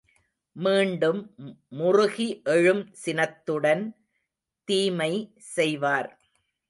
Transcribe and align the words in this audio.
மீண்டும் 0.55 1.19
முறுகி 1.69 2.41
எழும் 2.45 2.83
சினத்துடன் 3.03 3.83
தீமை 4.67 5.11
செய்வார். 5.55 6.09